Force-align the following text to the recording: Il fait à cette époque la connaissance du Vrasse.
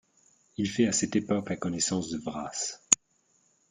Il 0.57 0.67
fait 0.67 0.87
à 0.87 0.93
cette 0.93 1.15
époque 1.15 1.51
la 1.51 1.57
connaissance 1.57 2.07
du 2.09 2.17
Vrasse. 2.17 2.81